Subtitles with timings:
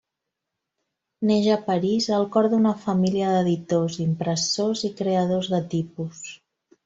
[1.31, 6.25] Neix a París al cor d'una família d'editors, impressors i creadors de tipus.